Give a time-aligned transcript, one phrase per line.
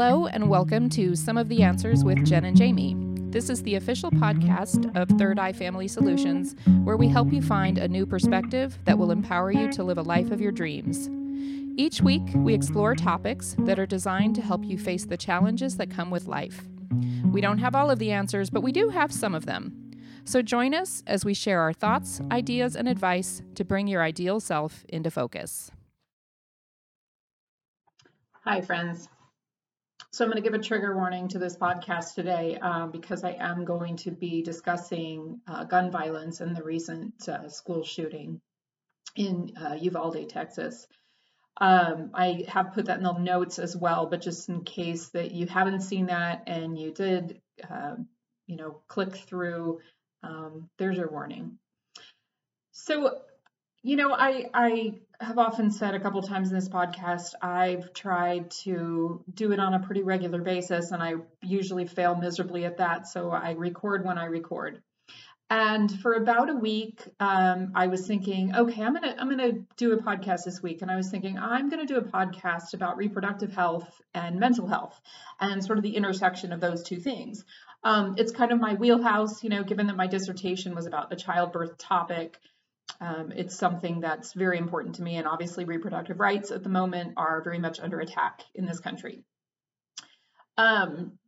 [0.00, 2.94] Hello, and welcome to Some of the Answers with Jen and Jamie.
[3.30, 6.54] This is the official podcast of Third Eye Family Solutions,
[6.84, 10.02] where we help you find a new perspective that will empower you to live a
[10.02, 11.10] life of your dreams.
[11.76, 15.90] Each week, we explore topics that are designed to help you face the challenges that
[15.90, 16.62] come with life.
[17.32, 19.90] We don't have all of the answers, but we do have some of them.
[20.24, 24.38] So join us as we share our thoughts, ideas, and advice to bring your ideal
[24.38, 25.72] self into focus.
[28.44, 29.08] Hi, friends.
[30.18, 33.36] So I'm going to give a trigger warning to this podcast today um, because I
[33.38, 38.40] am going to be discussing uh, gun violence and the recent uh, school shooting
[39.14, 40.88] in uh, Uvalde, Texas.
[41.60, 45.30] Um, I have put that in the notes as well, but just in case that
[45.30, 48.08] you haven't seen that and you did, um,
[48.48, 49.78] you know, click through,
[50.24, 51.60] um, there's your warning.
[52.72, 53.20] So
[53.82, 58.50] you know, I I have often said a couple times in this podcast, I've tried
[58.62, 63.08] to do it on a pretty regular basis, and I usually fail miserably at that.
[63.08, 64.82] So I record when I record.
[65.50, 69.92] And for about a week, um, I was thinking, okay, I'm gonna I'm gonna do
[69.92, 73.54] a podcast this week, and I was thinking I'm gonna do a podcast about reproductive
[73.54, 75.00] health and mental health,
[75.40, 77.44] and sort of the intersection of those two things.
[77.82, 81.16] Um, it's kind of my wheelhouse, you know, given that my dissertation was about the
[81.16, 82.38] childbirth topic.
[83.00, 87.14] Um, it's something that's very important to me, and obviously, reproductive rights at the moment
[87.16, 89.22] are very much under attack in this country.
[90.56, 91.18] Um,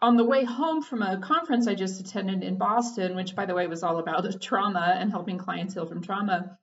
[0.00, 3.54] on the way home from a conference I just attended in Boston, which, by the
[3.54, 6.58] way, was all about trauma and helping clients heal from trauma,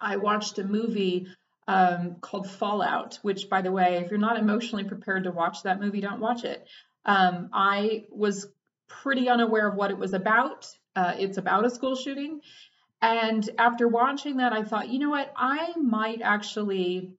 [0.00, 1.28] I watched a movie
[1.68, 5.80] um, called Fallout, which, by the way, if you're not emotionally prepared to watch that
[5.80, 6.66] movie, don't watch it.
[7.04, 8.46] Um, I was
[8.88, 10.66] pretty unaware of what it was about.
[10.94, 12.40] Uh, it's about a school shooting.
[13.02, 15.32] And after watching that, I thought, you know what?
[15.36, 17.16] I might actually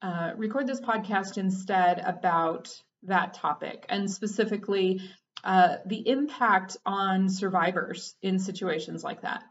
[0.00, 5.02] uh, record this podcast instead about that topic and specifically
[5.44, 9.44] uh, the impact on survivors in situations like that.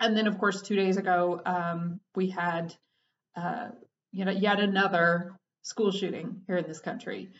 [0.00, 2.74] And then, of course, two days ago, um, we had
[3.36, 3.68] uh,
[4.10, 7.30] you know yet another school shooting here in this country.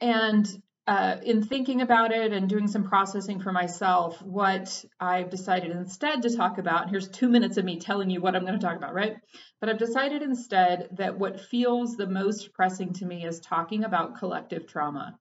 [0.00, 0.46] And
[0.90, 6.22] uh, in thinking about it and doing some processing for myself, what I've decided instead
[6.22, 8.76] to talk about, here's two minutes of me telling you what I'm going to talk
[8.76, 9.14] about, right?
[9.60, 14.18] But I've decided instead that what feels the most pressing to me is talking about
[14.18, 15.16] collective trauma.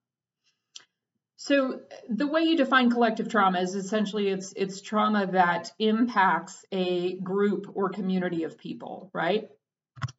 [1.38, 7.16] So the way you define collective trauma is essentially it's it's trauma that impacts a
[7.18, 9.50] group or community of people, right?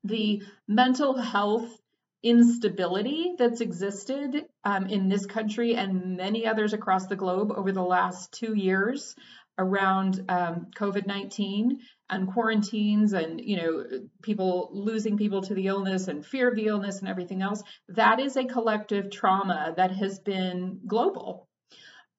[0.04, 1.76] The mental health
[2.22, 7.82] instability that's existed um, in this country and many others across the globe over the
[7.82, 9.14] last two years
[9.58, 13.84] around um, COVID-19 and quarantines and you know
[14.22, 17.62] people losing people to the illness and fear of the illness and everything else.
[17.88, 21.46] That is a collective trauma that has been global.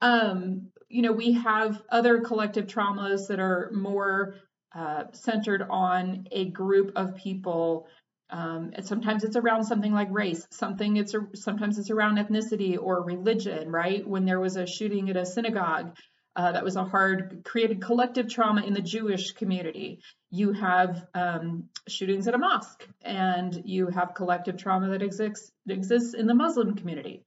[0.02, 4.36] Um, you know we have other collective traumas that are more
[4.74, 7.88] uh, centered on a group of people
[8.32, 13.70] um, sometimes it's around something like race, something it's sometimes it's around ethnicity or religion,
[13.70, 14.08] right?
[14.08, 15.96] When there was a shooting at a synagogue,
[16.36, 20.00] uh, that was a hard created collective trauma in the Jewish community.
[20.30, 26.14] You have um, shootings at a mosque, and you have collective trauma that exists exists
[26.14, 27.26] in the Muslim community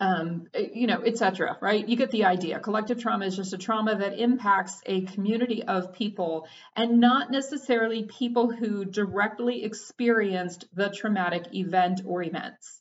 [0.00, 1.58] um, eh, you know, etc.
[1.60, 1.86] Right?
[1.86, 2.60] You get the idea.
[2.60, 8.04] Collective trauma is just a trauma that impacts a community of people and not necessarily
[8.04, 12.80] people who directly experienced the traumatic event or events.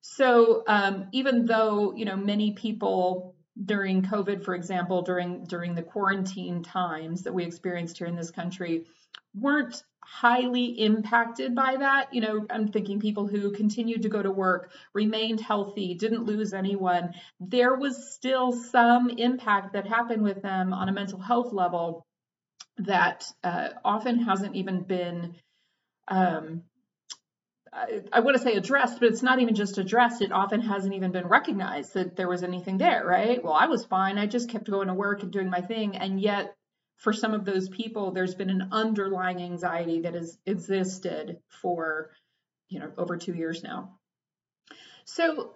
[0.00, 5.82] So um, even though you know many people during COVID, for example, during during the
[5.82, 8.86] quarantine times that we experienced here in this country,
[9.34, 12.12] weren't highly impacted by that.
[12.12, 16.52] You know, I'm thinking people who continued to go to work, remained healthy, didn't lose
[16.52, 17.14] anyone.
[17.38, 22.06] There was still some impact that happened with them on a mental health level
[22.78, 25.36] that uh, often hasn't even been.
[26.08, 26.62] Um,
[27.72, 30.22] I, I want to say addressed, but it's not even just addressed.
[30.22, 33.42] It often hasn't even been recognized that there was anything there, right?
[33.42, 34.18] Well, I was fine.
[34.18, 35.96] I just kept going to work and doing my thing.
[35.96, 36.56] And yet
[37.00, 42.10] for some of those people, there's been an underlying anxiety that has existed for,
[42.68, 43.98] you know, over two years now.
[45.06, 45.54] So,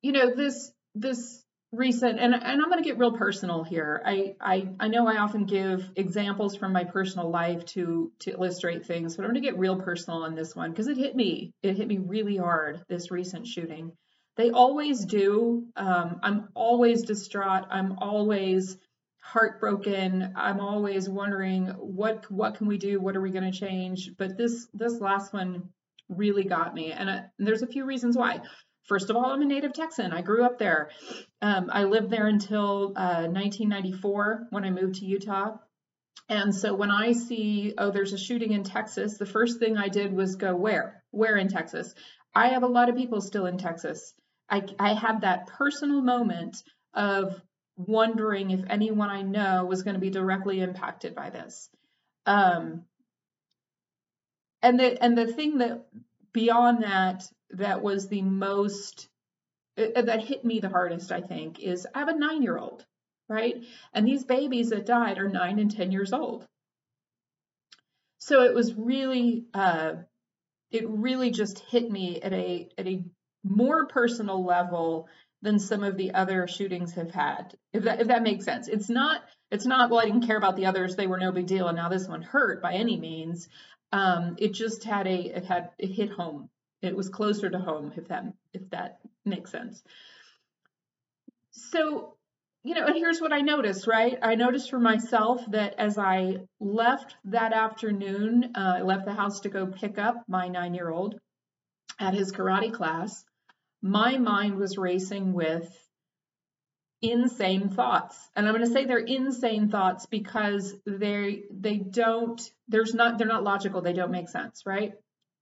[0.00, 4.02] you know, this this recent and, and I'm going to get real personal here.
[4.06, 8.86] I, I I know I often give examples from my personal life to to illustrate
[8.86, 11.52] things, but I'm going to get real personal on this one because it hit me.
[11.62, 12.82] It hit me really hard.
[12.88, 13.92] This recent shooting.
[14.36, 15.66] They always do.
[15.76, 17.66] Um, I'm always distraught.
[17.70, 18.78] I'm always
[19.32, 20.32] heartbroken.
[20.36, 23.00] I'm always wondering what what can we do?
[23.00, 24.10] What are we going to change?
[24.16, 25.70] But this this last one
[26.08, 26.92] really got me.
[26.92, 28.40] And, uh, and there's a few reasons why.
[28.84, 30.12] First of all, I'm a native Texan.
[30.12, 30.90] I grew up there.
[31.42, 35.56] Um, I lived there until uh, 1994 when I moved to Utah.
[36.28, 39.88] And so when I see, oh, there's a shooting in Texas, the first thing I
[39.88, 41.02] did was go, where?
[41.10, 41.94] Where in Texas?
[42.34, 44.14] I have a lot of people still in Texas.
[44.48, 46.56] I, I had that personal moment
[46.94, 47.40] of
[47.76, 51.68] wondering if anyone I know was going to be directly impacted by this.
[52.24, 52.84] Um,
[54.62, 55.86] and the and the thing that
[56.32, 59.08] beyond that that was the most
[59.78, 62.84] uh, that hit me the hardest, I think, is I have a nine year old,
[63.28, 63.64] right?
[63.92, 66.46] And these babies that died are nine and 10 years old.
[68.18, 69.94] So it was really, uh,
[70.70, 73.04] it really just hit me at a, at a
[73.44, 75.08] more personal level
[75.42, 77.54] than some of the other shootings have had.
[77.72, 78.68] If that, if that makes sense.
[78.68, 80.96] It's not, it's not, well, I didn't care about the others.
[80.96, 81.68] They were no big deal.
[81.68, 83.48] And now this one hurt by any means.
[83.92, 86.48] Um, it just had a, it had, it hit home
[86.82, 89.82] it was closer to home, if that if that makes sense.
[91.50, 92.14] So,
[92.64, 94.18] you know, and here's what I noticed, right?
[94.22, 99.40] I noticed for myself that as I left that afternoon, uh, I left the house
[99.40, 101.18] to go pick up my nine-year-old
[101.98, 103.24] at his karate class.
[103.86, 105.70] My mind was racing with
[107.02, 108.16] insane thoughts.
[108.34, 113.26] And i'm going to say they're insane thoughts because they they don't there's not they're
[113.26, 113.82] not logical.
[113.82, 114.94] They don't make sense right?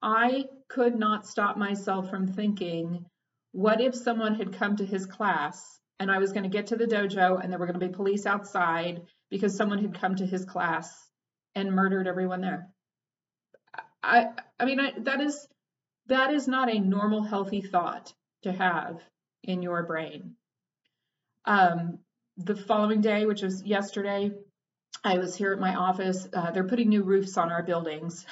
[0.02, 3.06] I could not stop myself from thinking,
[3.52, 6.76] what if someone had come to his class and I was going to get to
[6.76, 10.26] the dojo and there were going to be police outside because someone had come to
[10.26, 10.92] his class
[11.54, 12.68] and murdered everyone there?
[14.02, 14.30] I
[14.60, 15.48] I mean I, that is
[16.08, 18.12] that is not a normal healthy thought
[18.44, 19.00] to have
[19.42, 20.36] in your brain.
[21.44, 21.98] Um,
[22.36, 24.32] the following day, which was yesterday,
[25.02, 26.26] I was here at my office.
[26.32, 28.24] Uh, they're putting new roofs on our buildings.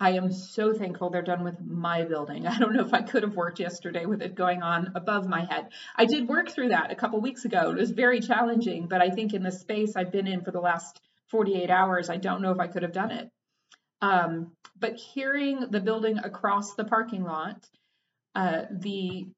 [0.00, 2.46] I am so thankful they're done with my building.
[2.46, 5.44] I don't know if I could have worked yesterday with it going on above my
[5.44, 5.68] head.
[5.96, 7.70] I did work through that a couple weeks ago.
[7.70, 10.60] It was very challenging, but I think in the space I've been in for the
[10.60, 11.00] last
[11.30, 13.30] 48 hours, I don't know if I could have done it.
[14.02, 17.66] Um, but hearing the building across the parking lot,
[18.34, 19.28] uh, the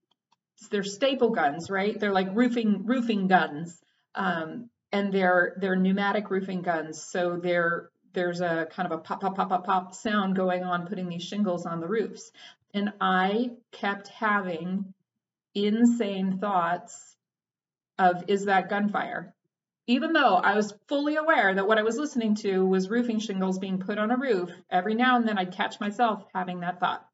[0.71, 1.99] they're staple guns, right?
[1.99, 3.81] They're like roofing roofing guns,
[4.15, 7.03] um, and they're they're pneumatic roofing guns.
[7.03, 10.87] So they're there's a kind of a pop, pop, pop, pop, pop sound going on
[10.87, 12.33] putting these shingles on the roofs.
[12.73, 14.95] And I kept having
[15.55, 17.17] insane thoughts
[17.99, 19.35] of, is that gunfire?
[19.87, 23.59] Even though I was fully aware that what I was listening to was roofing shingles
[23.59, 27.07] being put on a roof, every now and then I'd catch myself having that thought.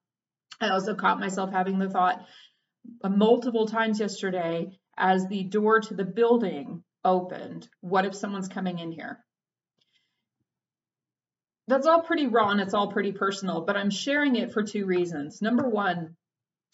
[0.60, 2.24] I also caught myself having the thought
[3.04, 7.68] multiple times yesterday as the door to the building opened.
[7.80, 9.24] What if someone's coming in here?
[11.68, 14.84] that's all pretty raw and it's all pretty personal, but I'm sharing it for two
[14.84, 15.40] reasons.
[15.40, 16.16] Number one,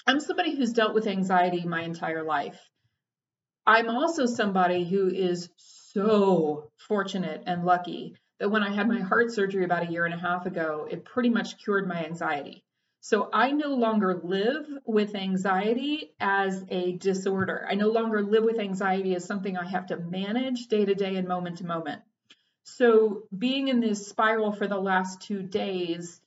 [0.07, 2.59] I'm somebody who's dealt with anxiety my entire life.
[3.67, 9.31] I'm also somebody who is so fortunate and lucky that when I had my heart
[9.31, 12.65] surgery about a year and a half ago, it pretty much cured my anxiety.
[13.01, 17.67] So I no longer live with anxiety as a disorder.
[17.71, 21.17] I no longer live with anxiety as something I have to manage day to day
[21.17, 22.03] and moment to moment.
[22.65, 26.21] So being in this spiral for the last two days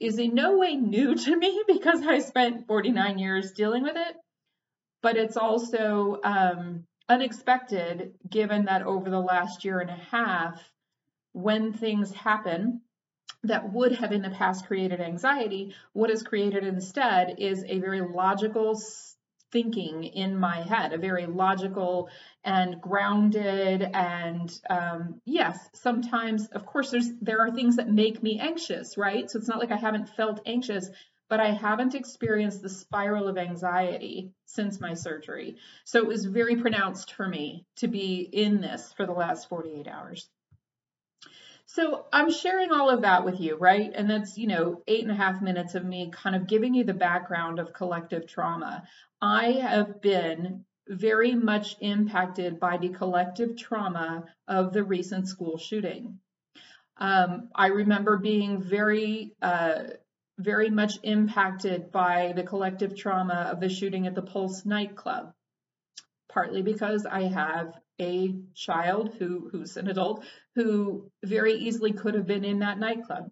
[0.00, 4.16] is in no way new to me because I spent 49 years dealing with it,
[5.02, 10.72] but it's also um, unexpected given that over the last year and a half,
[11.32, 12.80] when things happen
[13.46, 18.00] that would have in the past created anxiety, what is created instead is a very
[18.00, 18.80] logical,
[19.52, 22.08] thinking in my head, a very logical
[22.44, 28.38] and grounded and um, yes, sometimes of course there's there are things that make me
[28.40, 29.30] anxious, right?
[29.30, 30.90] So it's not like I haven't felt anxious,
[31.28, 35.56] but I haven't experienced the spiral of anxiety since my surgery.
[35.84, 39.88] So it was very pronounced for me to be in this for the last 48
[39.88, 40.28] hours.
[41.66, 43.90] So I'm sharing all of that with you, right?
[43.92, 46.84] And that's, you know, eight and a half minutes of me kind of giving you
[46.84, 48.84] the background of collective trauma.
[49.20, 56.20] I have been very much impacted by the collective trauma of the recent school shooting.
[56.98, 59.84] Um, I remember being very, uh,
[60.38, 65.32] very much impacted by the collective trauma of the shooting at the Pulse nightclub,
[66.28, 70.24] partly because I have a child who who's an adult
[70.54, 73.30] who very easily could have been in that nightclub.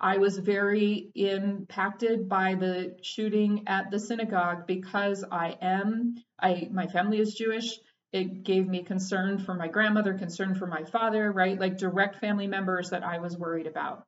[0.00, 6.86] I was very impacted by the shooting at the synagogue because I am I my
[6.86, 7.78] family is Jewish.
[8.12, 11.60] It gave me concern for my grandmother, concern for my father, right?
[11.60, 14.04] Like direct family members that I was worried about.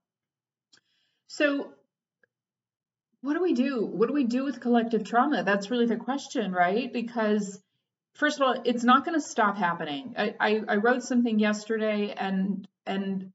[1.29, 1.73] So
[3.21, 3.87] what do we do?
[3.87, 5.45] What do we do with collective trauma?
[5.45, 6.93] That's really the question, right?
[6.93, 7.63] Because
[8.15, 10.15] first of all, it's not going to stop happening.
[10.17, 13.33] I, I, I wrote something yesterday, and and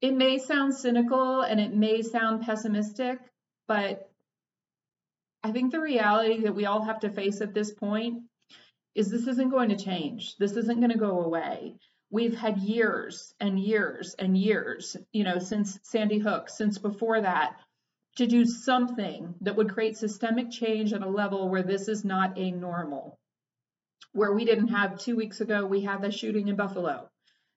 [0.00, 3.18] it may sound cynical and it may sound pessimistic,
[3.68, 4.10] but
[5.44, 8.22] I think the reality that we all have to face at this point
[8.94, 10.36] is this isn't going to change.
[10.38, 11.76] This isn't going to go away.
[12.10, 17.56] We've had years and years and years, you know, since Sandy Hook, since before that,
[18.16, 22.38] to do something that would create systemic change at a level where this is not
[22.38, 23.18] a normal.
[24.12, 27.08] Where we didn't have two weeks ago, we had the shooting in Buffalo.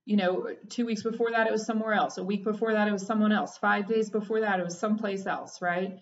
[0.06, 2.18] You know, two weeks before that, it was somewhere else.
[2.18, 3.58] A week before that, it was someone else.
[3.58, 6.00] Five days before that, it was someplace else, right?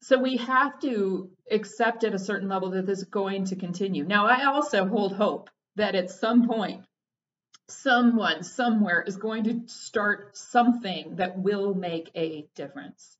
[0.00, 4.04] So we have to accept at a certain level that this is going to continue.
[4.04, 6.84] Now, I also hold hope that at some point
[7.72, 13.16] someone somewhere is going to start something that will make a difference.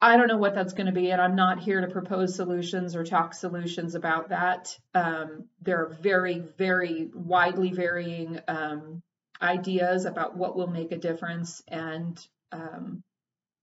[0.00, 2.94] I don't know what that's going to be, and I'm not here to propose solutions
[2.94, 4.76] or talk solutions about that.
[4.92, 9.02] Um, there are very, very widely varying um,
[9.40, 12.18] ideas about what will make a difference, and
[12.52, 13.02] um,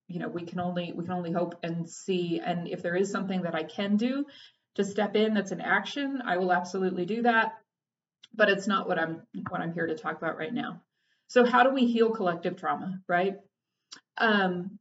[0.08, 2.42] you know we can only we can only hope and see.
[2.44, 4.26] And if there is something that I can do
[4.76, 7.61] to step in, that's an action, I will absolutely do that
[8.34, 10.82] but it's not what I'm what I'm here to talk about right now.
[11.28, 13.36] So how do we heal collective trauma, right?
[14.18, 14.80] Um,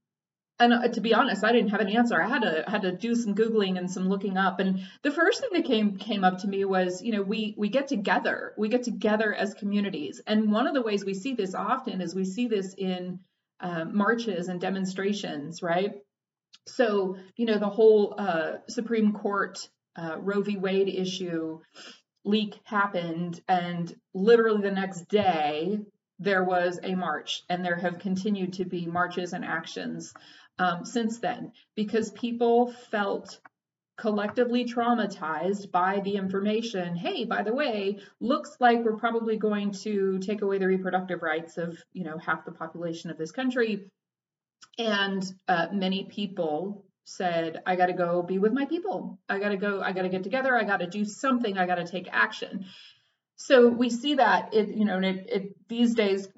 [0.61, 2.21] and uh, to be honest, I didn't have an answer.
[2.21, 4.61] I had to had to do some googling and some looking up.
[4.61, 7.71] And the first thing that came came up to me was, you know, we we
[7.71, 10.21] get together, we get together as communities.
[10.27, 13.21] And one of the ways we see this often is we see this in
[13.61, 15.95] uh, marches and demonstrations, right?
[16.67, 19.67] So you know, the whole uh, Supreme Court
[19.97, 20.59] uh, Roe v.
[20.59, 21.61] Wade issue
[22.25, 25.81] leak happened and literally the next day
[26.19, 30.13] there was a march and there have continued to be marches and actions
[30.59, 33.41] um, since then because people felt
[33.97, 40.19] collectively traumatized by the information hey by the way looks like we're probably going to
[40.21, 43.91] take away the reproductive rights of you know half the population of this country.
[44.79, 49.19] And uh, many people said, I got to go be with my people.
[49.29, 50.57] I got to go, I got to get together.
[50.57, 51.59] I got to do something.
[51.59, 52.67] I got to take action.
[53.37, 56.29] So we see that it, you know, it, it, these days,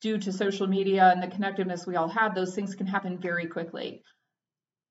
[0.00, 3.46] due to social media and the connectiveness we all have, those things can happen very
[3.46, 4.02] quickly.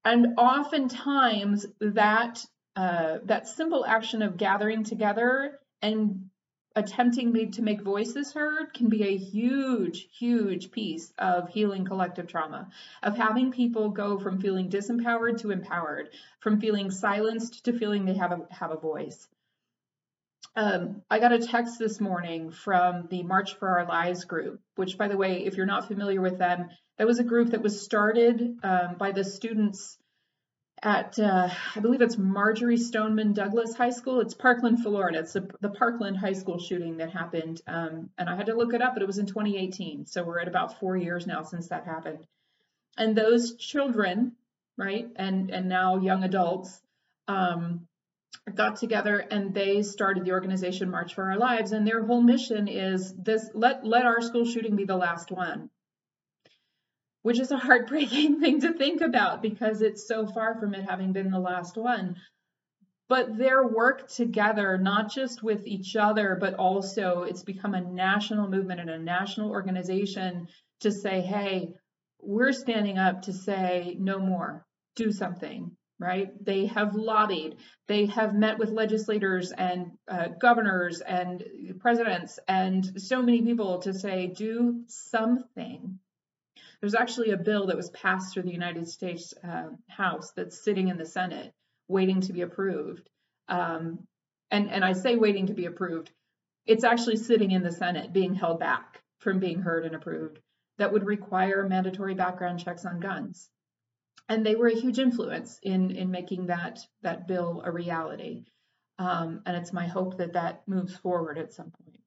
[0.06, 2.44] And oftentimes that
[2.76, 6.30] uh, that simple action of gathering together and
[6.76, 12.70] attempting to make voices heard can be a huge, huge piece of healing collective trauma,
[13.04, 16.10] of having people go from feeling disempowered to empowered,
[16.40, 19.28] from feeling silenced to feeling they have a, have a voice.
[20.56, 24.98] Um, I got a text this morning from the March for Our Lives group, which,
[24.98, 27.82] by the way, if you're not familiar with them, that was a group that was
[27.82, 29.98] started um, by the students
[30.82, 34.22] at uh, I believe it's Marjory Stoneman Douglas High School.
[34.22, 35.20] It's Parkland, Florida.
[35.20, 38.74] It's the, the Parkland High School shooting that happened, um, and I had to look
[38.74, 40.06] it up, but it was in 2018.
[40.06, 42.26] So we're at about four years now since that happened.
[42.98, 44.34] And those children,
[44.78, 46.82] right, and and now young adults,
[47.28, 47.88] um,
[48.54, 52.68] got together and they started the organization March for Our Lives, and their whole mission
[52.68, 55.70] is this: let let our school shooting be the last one
[57.22, 61.12] which is a heartbreaking thing to think about because it's so far from it having
[61.12, 62.16] been the last one.
[63.08, 68.48] But their work together, not just with each other, but also it's become a national
[68.48, 70.48] movement and a national organization
[70.82, 71.74] to say, hey,
[72.22, 74.64] we're standing up to say no more,
[74.96, 76.32] do something, right?
[76.46, 77.58] They have lobbied,
[77.88, 81.44] they have met with legislators and uh, governors and
[81.80, 86.00] presidents and so many people to say, do something
[86.82, 90.88] there's actually a bill that was passed through the United States uh, House that's sitting
[90.88, 91.54] in the Senate
[91.88, 93.10] waiting to be approved.
[93.48, 94.08] Um,
[94.52, 96.12] and, and I say waiting to be approved,
[96.66, 100.40] it's actually sitting in the Senate being held back from being heard and approved
[100.78, 103.50] that would require mandatory background checks on guns.
[104.30, 108.46] And they were a huge influence in, in making that, that bill a reality.
[108.98, 112.00] Um, and it's my hope that that moves forward at some point.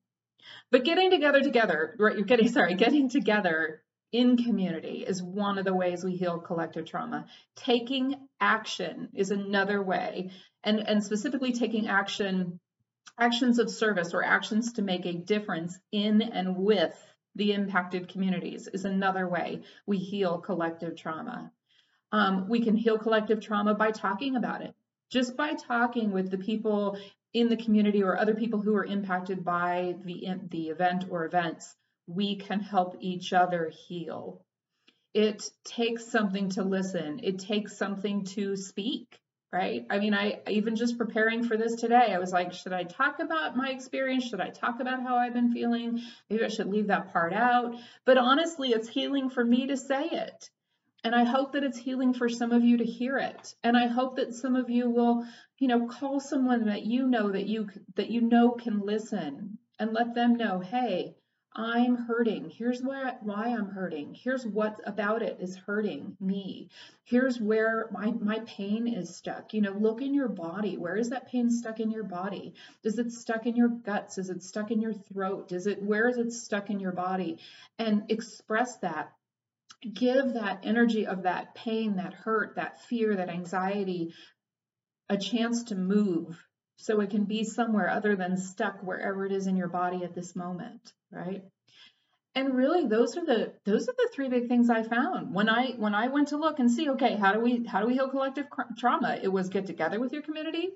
[0.71, 5.65] But getting together together, right, you're getting, sorry, getting together in community is one of
[5.65, 7.27] the ways we heal collective trauma.
[7.57, 10.31] Taking action is another way,
[10.63, 12.61] and, and specifically taking action,
[13.19, 16.95] actions of service or actions to make a difference in and with
[17.35, 21.51] the impacted communities is another way we heal collective trauma.
[22.13, 24.75] Um, we can heal collective trauma by talking about it,
[25.11, 26.99] just by talking with the people
[27.33, 31.75] in the community or other people who are impacted by the, the event or events
[32.07, 34.45] we can help each other heal.
[35.15, 39.21] it takes something to listen, it takes something to speak
[39.53, 39.85] right?
[39.91, 43.19] I mean, I even just preparing for this today, I was like, should I talk
[43.21, 44.25] about my experience?
[44.25, 46.01] Should I talk about how I've been feeling?
[46.31, 47.77] Maybe I should leave that part out.
[48.07, 50.51] But honestly, it's healing for me to say it.
[51.05, 53.55] And I hope that it's healing for some of you to hear it.
[53.63, 55.27] And I hope that some of you will,
[55.59, 59.93] you know, call someone that you know that you that you know can listen and
[59.93, 61.17] let them know, hey,
[61.55, 62.49] I'm hurting.
[62.49, 64.15] Here's why, why I'm hurting.
[64.15, 66.71] Here's what about it is hurting me.
[67.05, 69.53] Here's where my, my pain is stuck.
[69.53, 70.79] You know, look in your body.
[70.79, 72.55] Where is that pain stuck in your body?
[72.85, 74.17] Is it stuck in your guts?
[74.17, 75.53] Is it stuck in your throat?
[75.53, 77.39] Is it where is it stuck in your body?
[77.79, 79.13] And express that.
[79.93, 84.15] Give that energy of that pain, that hurt, that fear, that anxiety
[85.11, 86.43] a chance to move
[86.77, 90.15] so it can be somewhere other than stuck wherever it is in your body at
[90.15, 91.45] this moment right?
[92.35, 95.35] And really those are the those are the three big things i found.
[95.35, 97.87] When i when i went to look and see okay how do we how do
[97.87, 98.47] we heal collective
[98.79, 99.19] trauma?
[99.23, 100.71] It was get together with your community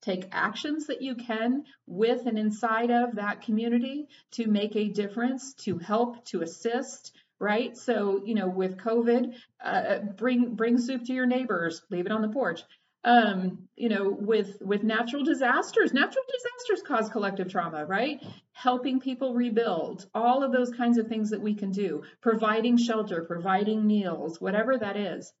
[0.00, 5.54] take actions that you can with and inside of that community to make a difference
[5.54, 7.76] to help to assist right?
[7.76, 12.22] So you know with covid uh, bring bring soup to your neighbors leave it on
[12.22, 12.62] the porch
[13.04, 15.92] um, you know, with with natural disasters.
[15.92, 18.22] Natural disasters cause collective trauma, right?
[18.52, 23.24] Helping people rebuild, all of those kinds of things that we can do, providing shelter,
[23.24, 25.32] providing meals, whatever that is.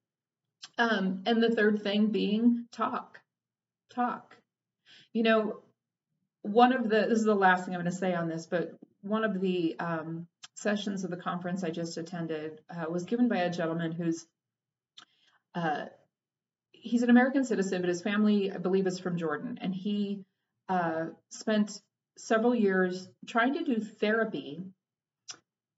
[0.76, 3.18] Um, and the third thing being talk,
[3.90, 4.36] talk.
[5.12, 5.60] You know,
[6.42, 8.72] one of the this is the last thing I'm going to say on this, but
[9.02, 13.38] one of the um, sessions of the conference I just attended uh, was given by
[13.38, 14.26] a gentleman who's
[15.54, 15.86] uh,
[16.80, 20.24] he's an American citizen, but his family, I believe, is from Jordan, and he
[20.68, 21.80] uh, spent
[22.16, 24.62] several years trying to do therapy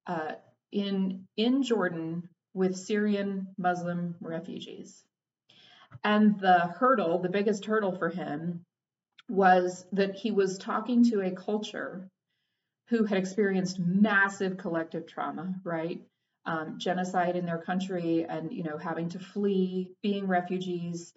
[0.07, 0.33] uh,
[0.73, 5.05] in in Jordan with Syrian Muslim refugees.
[6.05, 8.65] And the hurdle, the biggest hurdle for him,
[9.29, 12.09] was that he was talking to a culture
[12.89, 16.03] who had experienced massive collective trauma, right?
[16.51, 21.15] Um, genocide in their country and you know having to flee being refugees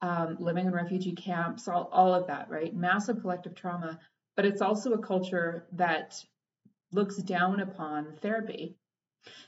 [0.00, 2.74] um, living in refugee camps all, all of that right?
[2.74, 3.98] Massive collective trauma.
[4.36, 6.22] But it's also a culture that
[6.92, 8.76] looks down upon therapy.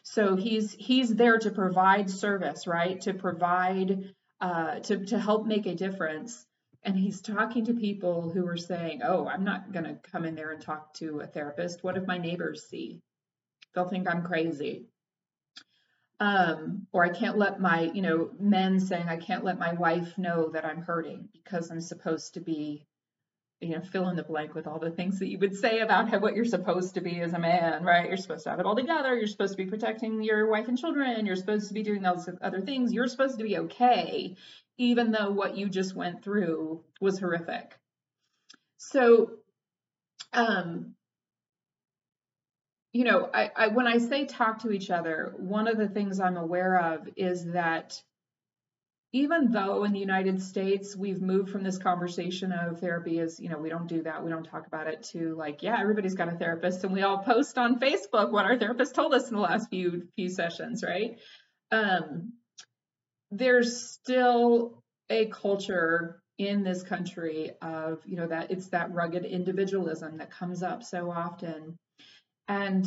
[0.03, 3.01] So he's he's there to provide service right?
[3.03, 6.44] To provide uh, to, to help make a difference.
[6.83, 10.35] And he's talking to people who are saying oh i'm not going to come in
[10.35, 11.85] there and talk to a therapist.
[11.85, 13.01] What if my neighbors see?
[13.74, 14.88] They'll think i'm crazy
[16.20, 20.18] um, or I can't let my, you know, men saying I can't let my wife
[20.18, 22.87] know that I'm hurting because I'm supposed to be,
[23.61, 26.09] you know, fill in the blank with all the things that you would say about
[26.09, 28.09] how, what you're supposed to be as a man, right?
[28.09, 29.16] You're supposed to have it all together.
[29.16, 31.24] You're supposed to be protecting your wife and children.
[31.24, 32.92] You're supposed to be doing those other things.
[32.92, 34.37] You're supposed to be okay,
[34.76, 37.78] even though what you just went through was horrific.
[38.76, 39.33] So,
[40.33, 40.94] um,
[42.98, 46.18] you know, I, I, when I say talk to each other, one of the things
[46.18, 48.02] I'm aware of is that
[49.12, 53.50] even though in the United States we've moved from this conversation of therapy is, you
[53.50, 56.26] know, we don't do that, we don't talk about it to like, yeah, everybody's got
[56.26, 59.42] a therapist and we all post on Facebook what our therapist told us in the
[59.42, 61.20] last few few sessions, right?
[61.70, 62.32] Um,
[63.30, 70.18] there's still a culture in this country of, you know, that it's that rugged individualism
[70.18, 71.78] that comes up so often
[72.48, 72.87] and,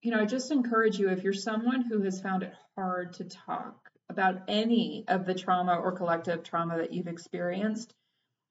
[0.00, 3.24] you know, I just encourage you if you're someone who has found it hard to
[3.24, 7.94] talk about any of the trauma or collective trauma that you've experienced,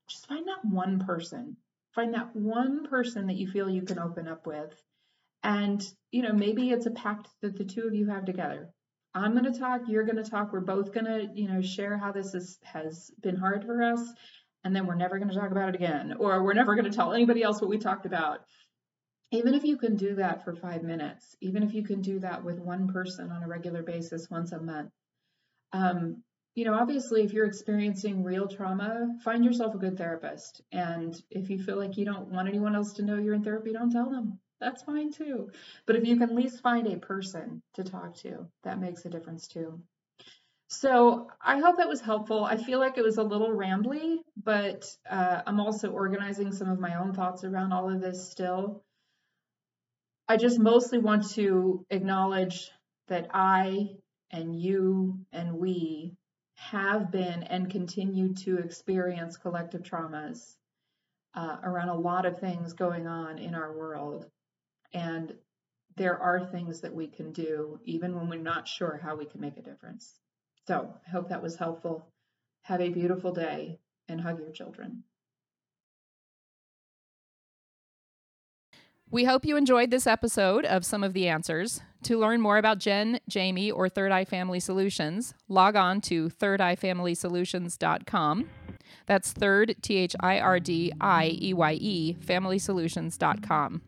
[0.08, 1.58] just find that one person.
[1.94, 4.74] Find that one person that you feel you can open up with.
[5.44, 8.70] And, you know, maybe it's a pact that the two of you have together.
[9.14, 11.98] I'm going to talk, you're going to talk, we're both going to, you know, share
[11.98, 14.02] how this is, has been hard for us,
[14.64, 16.96] and then we're never going to talk about it again, or we're never going to
[16.96, 18.46] tell anybody else what we talked about
[19.32, 22.44] even if you can do that for five minutes, even if you can do that
[22.44, 24.92] with one person on a regular basis once a month,
[25.74, 30.62] um, you know, obviously, if you're experiencing real trauma, find yourself a good therapist.
[30.74, 33.72] And if you feel like you don't want anyone else to know you're in therapy,
[33.72, 34.38] don't tell them.
[34.60, 35.50] That's fine too.
[35.86, 39.10] But if you can at least find a person to talk to, that makes a
[39.10, 39.82] difference too.
[40.68, 42.46] So I hope that was helpful.
[42.46, 46.80] I feel like it was a little rambly, but uh, I'm also organizing some of
[46.80, 48.84] my own thoughts around all of this still.
[50.32, 52.72] I just mostly want to acknowledge
[53.10, 53.90] that I
[54.32, 56.14] and you and we
[56.56, 60.56] have been and continue to experience collective traumas
[61.36, 64.26] uh, around a lot of things going on in our world.
[64.94, 65.34] And
[65.98, 69.42] there are things that we can do even when we're not sure how we can
[69.42, 70.18] make a difference.
[70.66, 72.08] So I hope that was helpful.
[72.62, 75.04] Have a beautiful day and hug your children.
[79.12, 81.82] We hope you enjoyed this episode of Some of the Answers.
[82.04, 88.50] To learn more about Jen, Jamie, or Third Eye Family Solutions, log on to thirdeyefamilysolutions.com.
[89.08, 93.82] That's third, T H I R D I E Y E, familysolutions.com.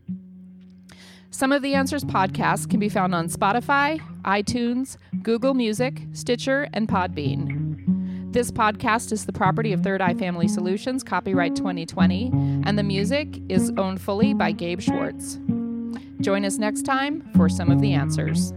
[1.32, 6.90] Some of the Answers podcasts can be found on Spotify, iTunes, Google Music, Stitcher, and
[6.90, 7.63] Podbean.
[8.34, 12.32] This podcast is the property of Third Eye Family Solutions, copyright 2020,
[12.66, 15.38] and the music is owned fully by Gabe Schwartz.
[16.20, 18.52] Join us next time for some of the answers.